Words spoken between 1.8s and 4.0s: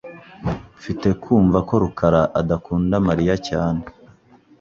rukara adakunda Mariya cyane..